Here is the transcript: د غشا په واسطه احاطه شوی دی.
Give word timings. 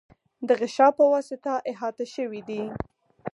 د 0.47 0.49
غشا 0.59 0.87
په 0.97 1.03
واسطه 1.13 1.53
احاطه 1.71 2.05
شوی 2.15 2.41
دی. 2.49 2.61